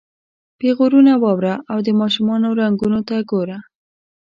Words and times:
پیغورونه 0.59 1.13
واوره 1.23 1.55
او 1.71 1.77
د 1.87 1.89
ماشومانو 2.01 2.47
رنګونو 2.61 2.99
ته 3.07 3.15
ګوره. 3.31 3.57